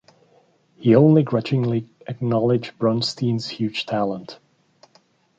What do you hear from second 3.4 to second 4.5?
huge talent.